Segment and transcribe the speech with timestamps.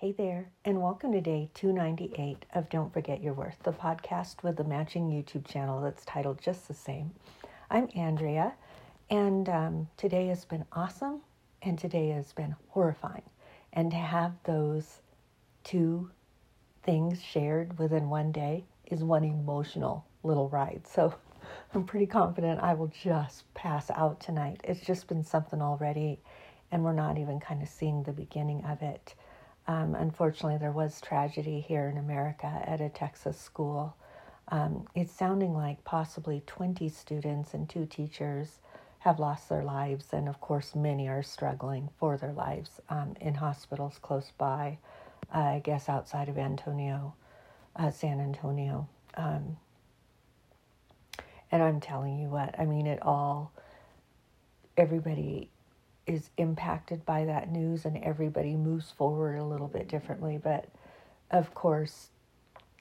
[0.00, 4.56] Hey there, and welcome to day 298 of Don't Forget Your Worth, the podcast with
[4.56, 7.10] the matching YouTube channel that's titled just the same.
[7.68, 8.54] I'm Andrea,
[9.10, 11.22] and um, today has been awesome,
[11.62, 13.24] and today has been horrifying.
[13.72, 15.00] And to have those
[15.64, 16.12] two
[16.84, 20.82] things shared within one day is one emotional little ride.
[20.86, 21.12] So
[21.74, 24.60] I'm pretty confident I will just pass out tonight.
[24.62, 26.20] It's just been something already,
[26.70, 29.16] and we're not even kind of seeing the beginning of it.
[29.68, 33.94] Um, unfortunately, there was tragedy here in America at a Texas school.
[34.48, 38.60] Um, it's sounding like possibly 20 students and two teachers
[39.00, 43.34] have lost their lives, and of course, many are struggling for their lives um, in
[43.34, 44.78] hospitals close by,
[45.30, 47.14] I guess outside of Antonio,
[47.76, 48.88] uh, San Antonio.
[49.16, 49.58] Um,
[51.52, 53.52] and I'm telling you what, I mean, it all,
[54.78, 55.50] everybody
[56.08, 60.38] is impacted by that news and everybody moves forward a little bit differently.
[60.42, 60.66] But
[61.30, 62.08] of course,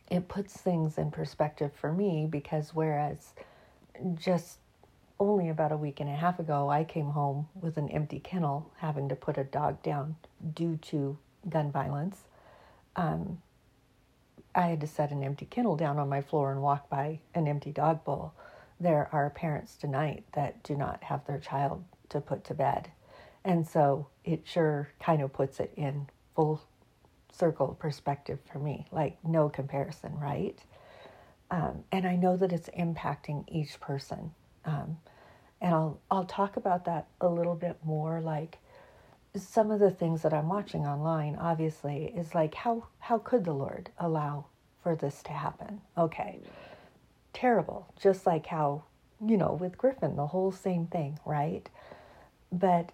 [0.09, 3.33] it puts things in perspective for me because whereas
[4.15, 4.59] just
[5.19, 8.71] only about a week and a half ago, I came home with an empty kennel,
[8.77, 10.15] having to put a dog down
[10.53, 11.17] due to
[11.49, 12.19] gun violence.
[12.95, 13.41] Um,
[14.55, 17.47] I had to set an empty kennel down on my floor and walk by an
[17.47, 18.33] empty dog bowl.
[18.79, 22.91] There are parents tonight that do not have their child to put to bed
[23.47, 26.61] and so it sure kind of puts it in full
[27.31, 30.59] circle perspective for me, like no comparison, right?
[31.49, 34.31] Um, and I know that it's impacting each person.
[34.65, 34.97] Um,
[35.61, 38.19] and I'll I'll talk about that a little bit more.
[38.19, 38.57] Like
[39.33, 43.53] some of the things that I'm watching online, obviously, is like how how could the
[43.53, 44.47] Lord allow
[44.83, 45.79] for this to happen?
[45.97, 46.41] Okay,
[47.31, 47.87] terrible.
[47.97, 48.83] Just like how
[49.25, 51.69] you know with Griffin, the whole same thing, right?
[52.51, 52.91] But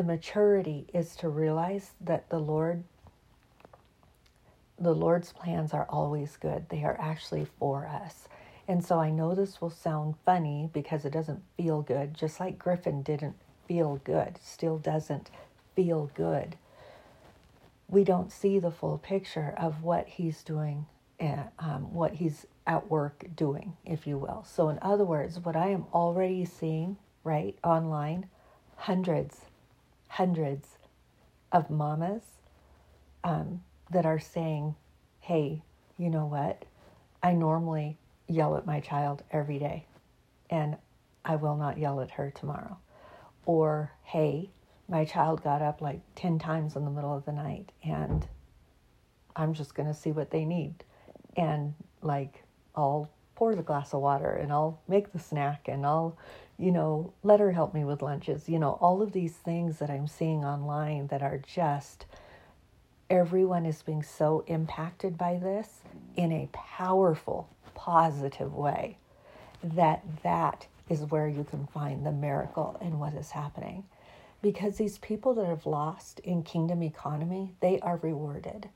[0.00, 2.84] the maturity is to realize that the Lord
[4.78, 6.70] the Lord's plans are always good.
[6.70, 8.26] They are actually for us.
[8.66, 12.58] And so I know this will sound funny because it doesn't feel good, just like
[12.58, 13.36] Griffin didn't
[13.68, 15.30] feel good, still doesn't
[15.76, 16.56] feel good.
[17.86, 20.86] We don't see the full picture of what he's doing,
[21.20, 24.46] uh, um, what he's at work doing, if you will.
[24.48, 28.30] So, in other words, what I am already seeing, right, online,
[28.76, 29.42] hundreds
[30.10, 30.76] hundreds
[31.52, 32.24] of mamas
[33.22, 33.62] um,
[33.92, 34.74] that are saying,
[35.20, 35.62] hey,
[35.98, 36.64] you know what?
[37.22, 39.86] I normally yell at my child every day,
[40.50, 40.76] and
[41.24, 42.76] I will not yell at her tomorrow.
[43.46, 44.50] Or, hey,
[44.88, 48.26] my child got up like 10 times in the middle of the night, and
[49.36, 50.82] I'm just going to see what they need.
[51.36, 52.42] And like,
[52.74, 53.08] I'll
[53.40, 56.14] pour the glass of water and I'll make the snack and I'll,
[56.58, 58.50] you know, let her help me with lunches.
[58.50, 62.04] You know, all of these things that I'm seeing online that are just
[63.08, 65.80] everyone is being so impacted by this
[66.16, 68.98] in a powerful, positive way
[69.62, 73.84] that that is where you can find the miracle in what is happening.
[74.42, 78.68] Because these people that have lost in kingdom economy, they are rewarded.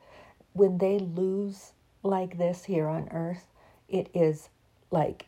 [0.55, 1.73] When they lose
[2.03, 3.49] like this here on earth,
[3.91, 4.49] it is
[4.95, 5.27] like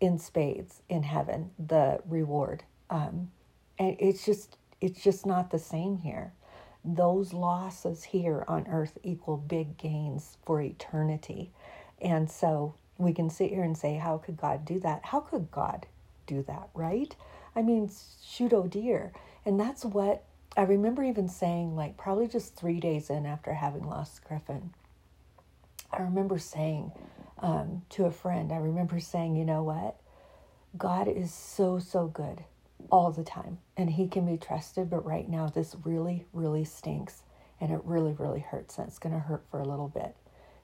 [0.00, 2.64] in spades in heaven the reward.
[2.90, 3.30] Um,
[3.78, 6.32] and it's just it's just not the same here.
[6.84, 11.52] Those losses here on earth equal big gains for eternity.
[12.02, 15.06] And so we can sit here and say how could god do that?
[15.06, 15.86] How could god
[16.26, 17.14] do that right?
[17.54, 17.88] I mean
[18.26, 19.12] shoot oh dear.
[19.46, 20.24] And that's what
[20.56, 24.70] i remember even saying like probably just three days in after having lost griffin
[25.92, 26.92] i remember saying
[27.44, 29.96] um, to a friend, I remember saying, you know what?
[30.78, 32.42] God is so, so good
[32.90, 34.88] all the time, and He can be trusted.
[34.88, 37.22] But right now, this really, really stinks,
[37.60, 40.16] and it really, really hurts, and it's going to hurt for a little bit.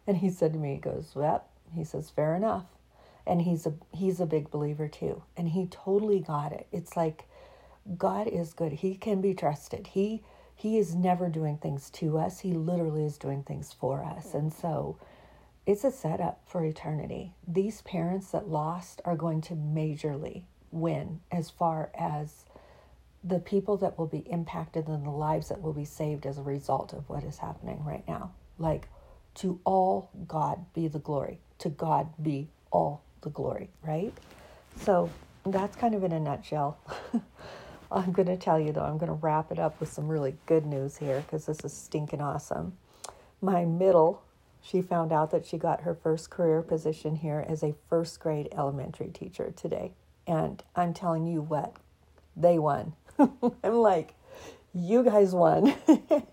[0.06, 2.64] And he said to me, he goes, well, he says, fair enough.
[3.26, 6.66] And he's a he's a big believer too, and he totally got it.
[6.72, 7.26] It's like
[7.98, 8.72] God is good.
[8.72, 9.88] He can be trusted.
[9.88, 10.22] He
[10.56, 12.40] he is never doing things to us.
[12.40, 14.34] He literally is doing things for us.
[14.34, 14.96] And so
[15.70, 17.32] it's a setup for eternity.
[17.46, 22.44] These parents that lost are going to majorly win as far as
[23.22, 26.42] the people that will be impacted and the lives that will be saved as a
[26.42, 28.32] result of what is happening right now.
[28.58, 28.88] Like,
[29.36, 31.38] to all God be the glory.
[31.60, 34.12] To God be all the glory, right?
[34.80, 35.08] So
[35.46, 36.78] that's kind of in a nutshell.
[37.92, 40.34] I'm going to tell you though, I'm going to wrap it up with some really
[40.46, 42.72] good news here because this is stinking awesome.
[43.40, 44.24] My middle
[44.60, 48.48] she found out that she got her first career position here as a first grade
[48.56, 49.92] elementary teacher today.
[50.26, 51.76] And I'm telling you what,
[52.36, 52.94] they won.
[53.18, 54.14] I'm like,
[54.74, 55.74] you guys won.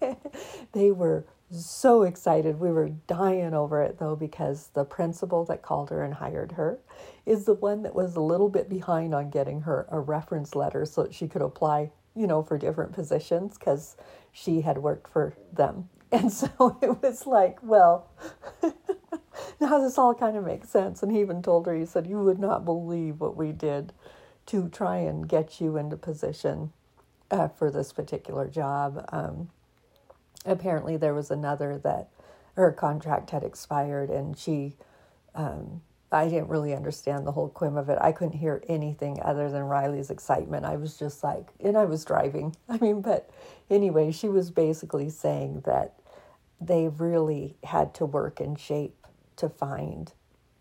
[0.74, 2.60] they were so excited.
[2.60, 6.80] We were dying over it though, because the principal that called her and hired her
[7.26, 10.86] is the one that was a little bit behind on getting her a reference letter
[10.86, 13.96] so that she could apply, you know, for different positions because
[14.32, 15.90] she had worked for them.
[16.12, 18.08] And so it was like, well,
[19.60, 21.04] now this all kind of makes sense.
[21.04, 23.94] And he even told her, he said, You would not believe what we did
[24.48, 26.72] to try and get you into position
[27.30, 29.06] uh, for this particular job.
[29.12, 29.50] Um,
[30.46, 32.10] apparently, there was another that
[32.56, 34.76] her contract had expired, and she,
[35.36, 35.82] um,
[36.12, 37.98] I didn't really understand the whole quim of it.
[38.00, 40.66] I couldn't hear anything other than Riley's excitement.
[40.66, 42.56] I was just like, and I was driving.
[42.70, 43.30] I mean, but
[43.70, 45.96] anyway, she was basically saying that
[46.62, 49.06] they really had to work and shape
[49.36, 50.14] to find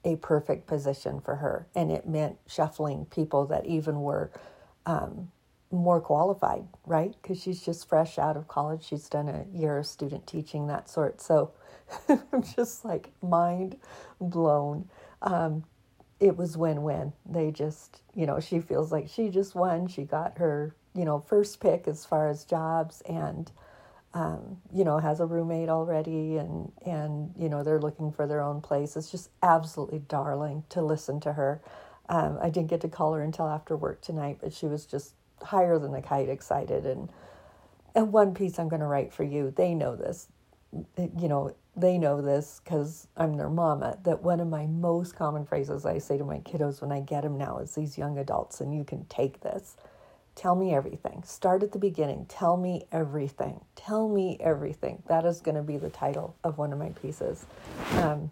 [0.04, 1.66] a perfect position for her.
[1.75, 4.31] And it meant shuffling people that even were
[4.84, 5.31] um,
[5.70, 7.14] more qualified, right?
[7.20, 8.84] Because she's just fresh out of college.
[8.84, 11.20] She's done a year of student teaching, that sort.
[11.20, 11.52] So
[12.08, 13.76] I'm just like mind
[14.20, 14.88] blown.
[15.22, 15.64] Um,
[16.18, 17.12] it was win win.
[17.28, 19.86] They just, you know, she feels like she just won.
[19.86, 23.50] She got her, you know, first pick as far as jobs and,
[24.14, 28.40] um, you know, has a roommate already and, and, you know, they're looking for their
[28.40, 28.96] own place.
[28.96, 31.60] It's just absolutely darling to listen to her.
[32.08, 35.14] Um, I didn't get to call her until after work tonight, but she was just
[35.42, 36.86] higher than a kite excited.
[36.86, 37.10] And,
[37.94, 40.28] and one piece I'm going to write for you, they know this,
[40.72, 45.44] you know, they know this because I'm their mama, that one of my most common
[45.44, 48.61] phrases I say to my kiddos when I get them now is these young adults,
[48.61, 49.76] and you can take this.
[50.34, 51.23] Tell me everything.
[51.25, 52.26] Start at the beginning.
[52.28, 53.61] Tell me everything.
[53.75, 55.02] Tell me everything.
[55.06, 57.46] That is going to be the title of one of my pieces.
[57.93, 58.31] Um,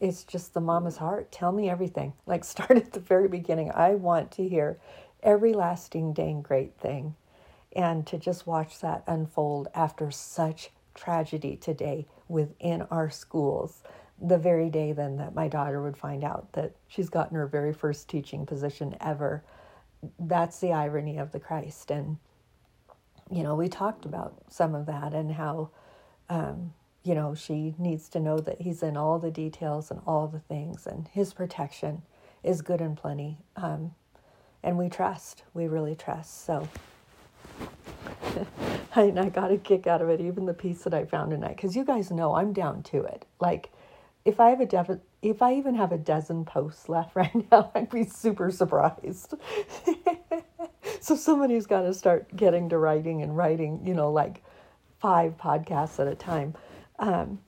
[0.00, 1.32] it's just the mama's heart.
[1.32, 2.12] Tell me everything.
[2.26, 3.70] Like, start at the very beginning.
[3.74, 4.78] I want to hear
[5.22, 7.14] every lasting dang great thing.
[7.76, 13.82] And to just watch that unfold after such tragedy today within our schools.
[14.20, 17.72] The very day then that my daughter would find out that she's gotten her very
[17.72, 19.44] first teaching position ever.
[20.18, 21.90] That's the irony of the Christ.
[21.90, 22.18] And,
[23.30, 25.70] you know, we talked about some of that and how,
[26.28, 26.72] um,
[27.02, 30.40] you know, she needs to know that He's in all the details and all the
[30.40, 32.02] things, and His protection
[32.42, 33.38] is good and plenty.
[33.56, 33.92] Um,
[34.62, 36.46] and we trust, we really trust.
[36.46, 36.68] So,
[38.96, 41.56] and I got a kick out of it, even the piece that I found tonight,
[41.56, 43.24] because you guys know I'm down to it.
[43.40, 43.70] Like,
[44.24, 47.70] if I have a def- if I even have a dozen posts left right now,
[47.74, 49.34] I'd be super surprised.
[51.00, 54.42] so somebody's got to start getting to writing and writing, you know, like
[55.00, 56.54] five podcasts at a time.
[56.98, 57.40] Um,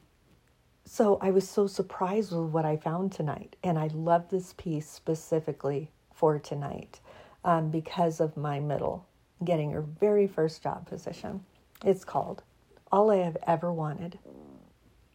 [0.85, 4.89] so I was so surprised with what I found tonight, and I love this piece
[4.89, 7.01] specifically for tonight
[7.45, 9.07] um, because of my middle
[9.45, 11.45] getting her very first job position.
[11.85, 12.43] It's called
[12.91, 14.19] All I Have Ever Wanted.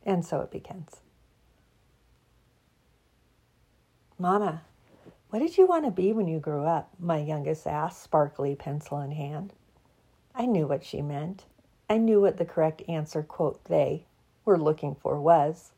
[0.05, 1.01] And so it begins.
[4.17, 4.61] Mama,
[5.29, 6.89] what did you want to be when you grew up?
[6.99, 9.53] My youngest asked, sparkly pencil in hand.
[10.35, 11.45] I knew what she meant.
[11.89, 14.05] I knew what the correct answer, quote, they
[14.45, 15.71] were looking for was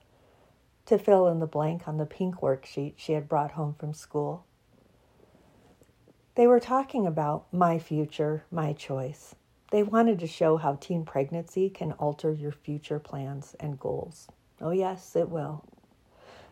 [0.86, 4.45] to fill in the blank on the pink worksheet she had brought home from school.
[6.35, 9.35] They were talking about my future, my choice.
[9.69, 14.27] They wanted to show how teen pregnancy can alter your future plans and goals.
[14.59, 15.63] Oh, yes, it will.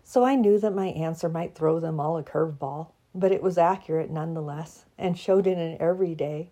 [0.03, 3.57] So I knew that my answer might throw them all a curveball, but it was
[3.57, 6.51] accurate nonetheless and showed in an everyday,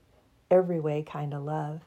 [0.49, 1.81] every way kind of love.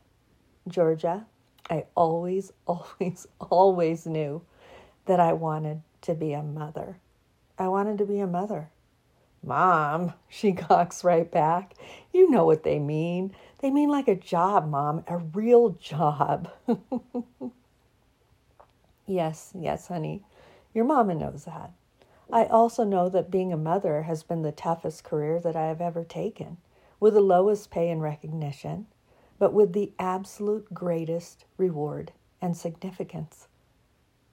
[0.68, 1.26] Georgia,
[1.68, 4.42] I always, always, always knew
[5.06, 6.99] that I wanted to be a mother.
[7.58, 8.70] I wanted to be a mother.
[9.42, 11.75] Mom, she cocks right back.
[12.12, 13.34] You know what they mean.
[13.58, 16.50] They mean like a job, Mom, a real job.
[19.06, 20.22] yes, yes, honey.
[20.75, 21.72] Your mama knows that.
[22.32, 25.80] I also know that being a mother has been the toughest career that I have
[25.80, 26.56] ever taken,
[26.99, 28.87] with the lowest pay and recognition,
[29.38, 33.49] but with the absolute greatest reward and significance.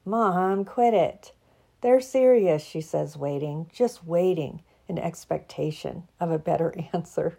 [0.05, 1.33] Mom, quit it.
[1.81, 7.37] They're serious, she says, waiting, just waiting in expectation of a better answer.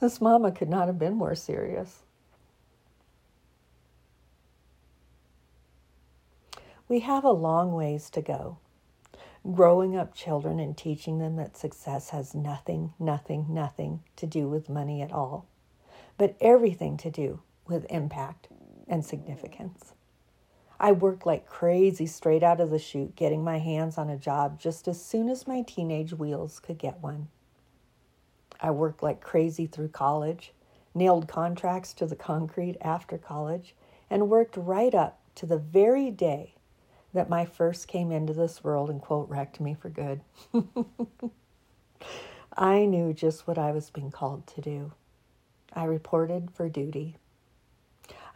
[0.00, 2.00] This mama could not have been more serious.
[6.88, 8.58] We have a long ways to go.
[9.52, 14.68] Growing up children and teaching them that success has nothing, nothing, nothing to do with
[14.68, 15.46] money at all,
[16.18, 18.48] but everything to do with impact
[18.88, 19.92] and significance.
[20.82, 24.58] I worked like crazy straight out of the chute, getting my hands on a job
[24.58, 27.28] just as soon as my teenage wheels could get one.
[28.62, 30.54] I worked like crazy through college,
[30.94, 33.74] nailed contracts to the concrete after college,
[34.08, 36.54] and worked right up to the very day
[37.12, 40.22] that my first came into this world and, quote, wrecked me for good.
[42.56, 44.92] I knew just what I was being called to do.
[45.74, 47.16] I reported for duty.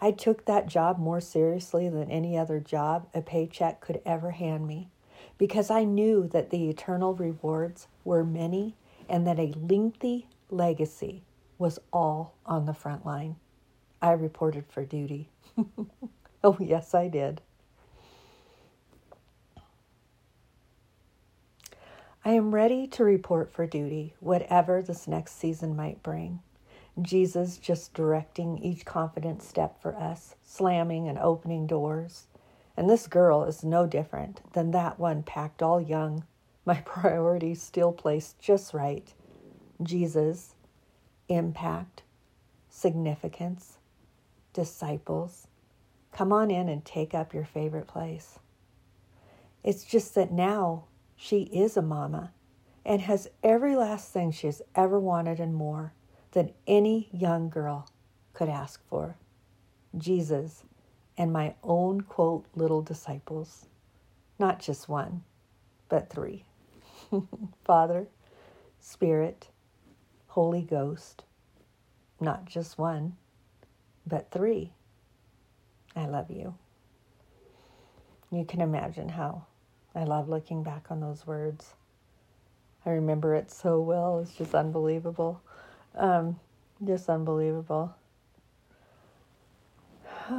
[0.05, 4.67] I took that job more seriously than any other job a paycheck could ever hand
[4.67, 4.91] me
[5.39, 8.77] because I knew that the eternal rewards were many
[9.09, 11.23] and that a lengthy legacy
[11.57, 13.37] was all on the front line.
[14.03, 15.31] I reported for duty.
[16.45, 17.41] oh, yes, I did.
[22.27, 26.41] I am ready to report for duty, whatever this next season might bring.
[27.01, 32.27] Jesus just directing each confident step for us, slamming and opening doors.
[32.77, 36.25] And this girl is no different than that one packed all young,
[36.65, 39.13] my priorities still placed just right.
[39.83, 40.55] Jesus,
[41.29, 42.03] impact,
[42.71, 43.79] significance,
[44.53, 45.49] disciples.
[46.13, 48.39] Come on in and take up your favorite place.
[49.65, 50.85] It's just that now
[51.17, 52.33] she is a mama
[52.85, 55.93] and has every last thing she has ever wanted and more
[56.35, 57.89] than any young girl
[58.35, 59.17] could ask for
[59.97, 60.65] Jesus
[61.17, 63.67] and my own quote little disciples.
[64.39, 65.23] Not just one,
[65.89, 66.45] but three
[67.65, 68.09] Father,
[68.81, 69.49] Spirit,
[70.29, 71.25] Holy Ghost.
[72.21, 73.17] Not just one,
[74.07, 74.73] but three.
[75.95, 76.55] I love you.
[78.33, 79.47] You can imagine how
[79.95, 81.75] I love looking back on those words.
[82.85, 84.19] I remember it so well.
[84.21, 85.41] It's just unbelievable.
[85.97, 86.39] Um,
[86.85, 87.95] just unbelievable.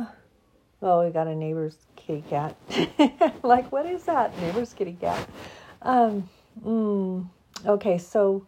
[0.81, 2.55] well, we got a neighbor's kitty cat.
[3.43, 4.37] like, what is that?
[4.39, 5.27] Neighbor's kitty cat.
[5.81, 6.29] Um,
[6.63, 7.27] mm,
[7.65, 8.45] okay, so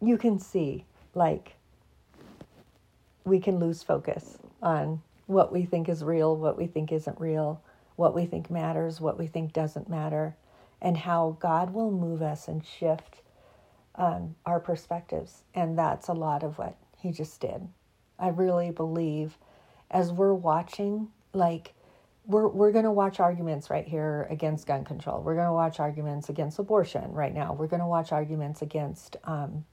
[0.00, 0.84] you can see,
[1.14, 1.54] like,
[3.24, 7.60] we can lose focus on what we think is real, what we think isn't real,
[7.96, 10.34] what we think matters, what we think doesn't matter,
[10.80, 13.20] and how God will move us and shift
[13.98, 15.42] um, our perspectives.
[15.54, 17.68] And that's a lot of what He just did.
[18.18, 19.36] I really believe
[19.90, 21.74] as we're watching, like,
[22.24, 25.22] we're, we're going to watch arguments right here against gun control.
[25.22, 27.54] We're going to watch arguments against abortion right now.
[27.54, 29.64] We're going to watch arguments against, um,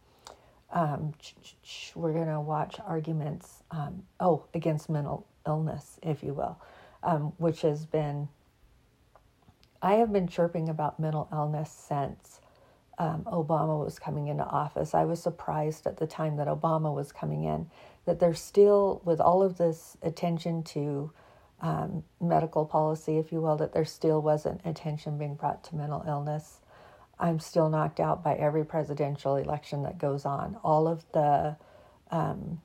[0.72, 1.14] um,
[1.96, 6.58] we're going to watch arguments, um, oh, against mental illness, if you will
[7.06, 8.28] um, which has been,
[9.82, 12.42] I have been chirping about mental illness since
[12.98, 14.94] um, Obama was coming into office.
[14.94, 17.70] I was surprised at the time that Obama was coming in
[18.06, 21.12] that there's still, with all of this attention to
[21.62, 26.04] um, medical policy, if you will, that there still wasn't attention being brought to mental
[26.08, 26.60] illness.
[27.20, 30.58] I'm still knocked out by every presidential election that goes on.
[30.64, 31.56] All of the
[32.12, 32.62] um,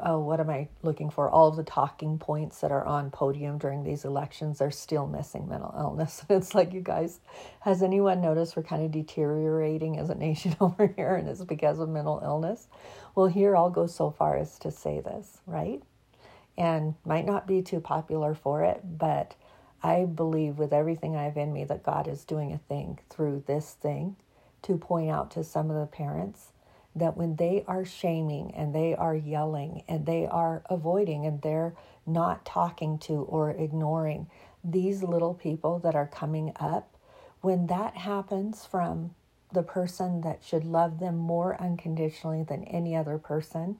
[0.00, 1.28] oh, what am I looking for?
[1.28, 5.74] All the talking points that are on podium during these elections are still missing mental
[5.76, 6.24] illness.
[6.30, 7.20] It's like, you guys,
[7.60, 11.78] has anyone noticed we're kind of deteriorating as a nation over here and it's because
[11.78, 12.68] of mental illness?
[13.14, 15.82] Well, here I'll go so far as to say this, right?
[16.56, 19.34] And might not be too popular for it, but
[19.82, 23.44] I believe with everything I have in me that God is doing a thing through
[23.46, 24.16] this thing
[24.62, 26.48] to point out to some of the parents
[26.98, 31.74] that when they are shaming and they are yelling and they are avoiding and they're
[32.06, 34.28] not talking to or ignoring
[34.64, 36.96] these little people that are coming up,
[37.40, 39.14] when that happens from
[39.52, 43.76] the person that should love them more unconditionally than any other person,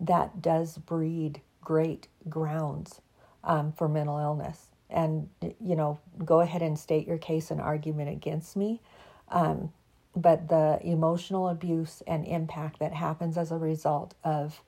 [0.00, 3.00] that does breed great grounds
[3.44, 4.68] um, for mental illness.
[4.88, 8.80] And, you know, go ahead and state your case and argument against me.
[9.28, 9.72] Um,
[10.14, 14.62] but the emotional abuse and impact that happens as a result of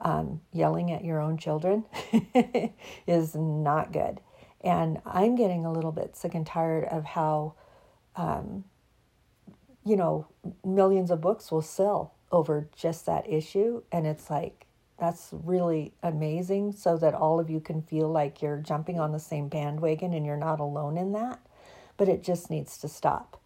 [0.00, 1.84] um, yelling at your own children
[3.06, 4.20] is not good.
[4.62, 7.54] And I'm getting a little bit sick and tired of how,
[8.16, 8.64] um,
[9.84, 10.26] you know,
[10.64, 13.82] millions of books will sell over just that issue.
[13.92, 14.66] And it's like,
[14.98, 19.20] that's really amazing so that all of you can feel like you're jumping on the
[19.20, 21.40] same bandwagon and you're not alone in that.
[21.96, 23.40] But it just needs to stop.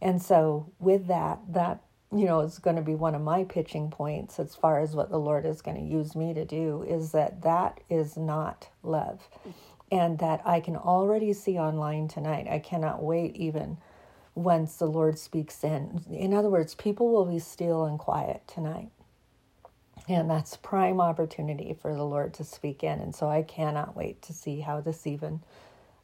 [0.00, 3.90] And so, with that, that you know is going to be one of my pitching
[3.90, 7.12] points as far as what the Lord is going to use me to do is
[7.12, 9.28] that that is not love,
[9.90, 12.46] and that I can already see online tonight.
[12.50, 13.78] I cannot wait even
[14.34, 16.04] once the Lord speaks in.
[16.10, 18.90] In other words, people will be still and quiet tonight.
[20.08, 23.00] And that's prime opportunity for the Lord to speak in.
[23.00, 25.40] And so I cannot wait to see how this even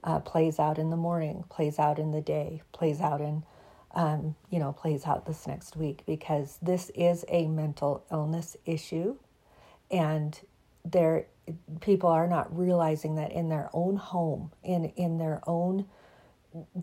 [0.03, 3.45] uh, plays out in the morning, plays out in the day, plays out in
[3.95, 9.17] um, you know, plays out this next week because this is a mental illness issue,
[9.91, 10.41] and
[10.85, 11.27] there
[11.81, 15.87] people are not realizing that in their own home, in in their own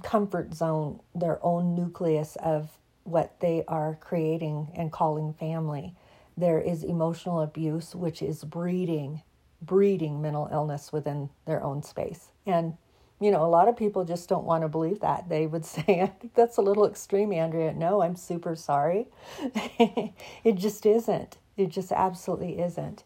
[0.04, 2.72] comfort zone, their own nucleus of
[3.04, 5.96] what they are creating and calling family,
[6.38, 9.22] there is emotional abuse, which is breeding,
[9.62, 12.32] breeding mental illness within their own space.
[12.46, 12.78] And,
[13.20, 15.30] you know, a lot of people just don't want to believe that.
[15.30, 17.74] They would say, I think that's a little extreme, Andrea.
[17.74, 19.08] No, I'm super sorry.
[19.40, 21.38] it just isn't.
[21.58, 23.04] It just absolutely isn't.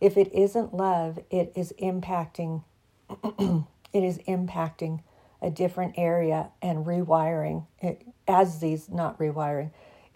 [0.00, 2.64] If it isn't love, it is impacting,
[3.38, 5.00] it is impacting
[5.40, 9.70] a different area and rewiring it, as these, not rewiring,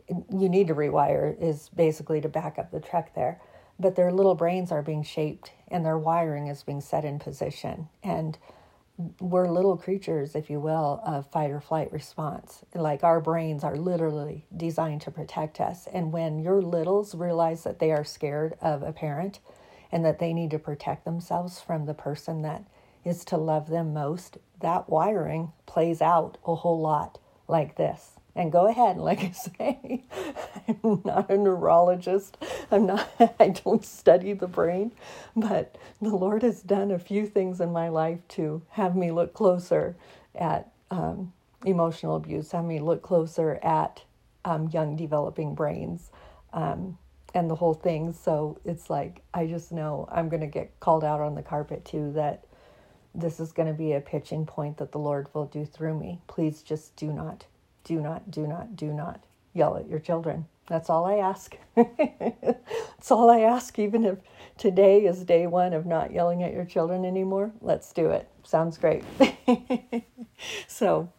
[0.09, 3.41] you need to rewire is basically to back up the truck there.
[3.79, 7.89] But their little brains are being shaped and their wiring is being set in position.
[8.03, 8.39] And
[9.21, 12.65] we're little creatures, if you will, of fight or flight response.
[12.75, 15.87] Like our brains are literally designed to protect us.
[15.93, 19.39] And when your littles realize that they are scared of a parent
[19.93, 22.65] and that they need to protect themselves from the person that
[23.05, 28.18] is to love them most, that wiring plays out a whole lot like this.
[28.39, 30.05] And go ahead, like I say,
[30.69, 32.39] I'm not a neurologist.
[32.71, 34.93] I'm not, I don't study the brain,
[35.35, 39.35] but the Lord has done a few things in my life to have me look
[39.35, 39.97] closer
[40.37, 41.33] at um,
[41.67, 44.05] emotional abuse, have me look closer at
[44.45, 46.13] um, young developing brains.
[46.53, 46.97] Um,
[47.35, 48.13] and the whole thing.
[48.13, 51.85] So it's like, I just know I'm going to get called out on the carpet
[51.85, 52.45] too that
[53.17, 56.21] this is going to be a pitching point that the Lord will do through me.
[56.29, 57.45] Please just do not
[57.89, 60.45] do not, do not, do not yell at your children.
[60.67, 61.57] That's all I ask.
[61.75, 64.19] That's all I ask, even if
[64.59, 67.51] today is day one of not yelling at your children anymore.
[67.63, 68.29] Let's do it.
[68.45, 69.05] Sounds great.
[70.67, 71.11] so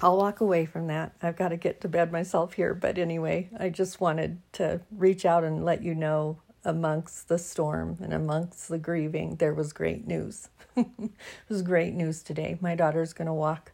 [0.00, 1.12] I'll walk away from that.
[1.22, 2.72] I've got to get to bed myself here.
[2.72, 7.98] But anyway, I just wanted to reach out and let you know amongst the storm
[8.00, 10.48] and amongst the grieving, there was great news.
[10.76, 11.10] it
[11.50, 12.56] was great news today.
[12.62, 13.72] My daughter's going to walk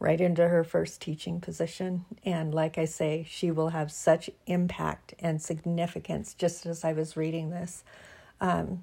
[0.00, 2.06] right into her first teaching position.
[2.24, 7.16] And like I say, she will have such impact and significance just as I was
[7.16, 7.84] reading this,
[8.40, 8.82] um,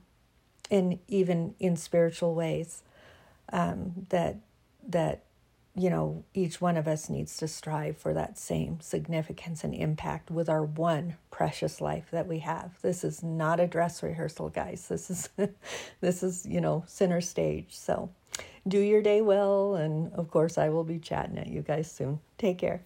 [0.69, 2.83] and even in spiritual ways
[3.51, 4.37] um, that
[4.87, 5.23] that
[5.75, 10.29] you know each one of us needs to strive for that same significance and impact
[10.29, 12.79] with our one precious life that we have.
[12.81, 14.87] This is not a dress rehearsal guys.
[14.87, 15.29] This is
[16.01, 17.69] this is you know center stage.
[17.69, 18.09] So
[18.67, 19.75] do your day well.
[19.75, 22.19] And of course, I will be chatting at you guys soon.
[22.37, 22.83] Take care.